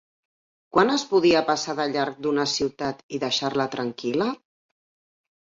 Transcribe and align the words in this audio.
Quan 0.77 0.93
es 0.93 1.03
podia 1.11 1.43
passar 1.49 1.75
de 1.81 1.85
llarg 1.91 2.23
d'una 2.27 2.47
ciutat 2.55 3.05
i 3.19 3.21
deixar-la 3.27 3.69
tranquil·la? 3.79 4.31